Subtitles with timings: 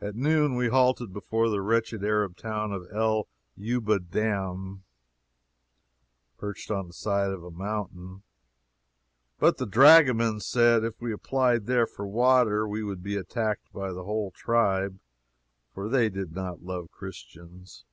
[0.00, 3.26] At noon we halted before the wretched Arab town of El
[3.56, 4.84] Yuba Dam,
[6.38, 8.22] perched on the side of a mountain,
[9.40, 13.92] but the dragoman said if we applied there for water we would be attacked by
[13.92, 15.00] the whole tribe,
[15.74, 17.84] for they did not love Christians.